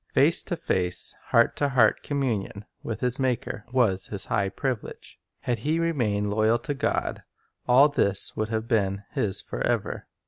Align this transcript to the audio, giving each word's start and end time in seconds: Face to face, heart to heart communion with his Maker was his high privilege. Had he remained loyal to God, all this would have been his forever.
Face 0.15 0.41
to 0.41 0.57
face, 0.57 1.13
heart 1.27 1.55
to 1.57 1.69
heart 1.69 2.01
communion 2.01 2.65
with 2.81 3.01
his 3.01 3.19
Maker 3.19 3.65
was 3.71 4.07
his 4.07 4.25
high 4.25 4.49
privilege. 4.49 5.19
Had 5.41 5.59
he 5.59 5.79
remained 5.79 6.25
loyal 6.27 6.57
to 6.57 6.73
God, 6.73 7.21
all 7.67 7.87
this 7.87 8.35
would 8.35 8.49
have 8.49 8.67
been 8.67 9.03
his 9.11 9.41
forever. 9.41 10.07